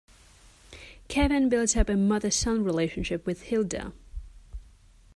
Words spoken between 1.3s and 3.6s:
builds up a mother-son relationship with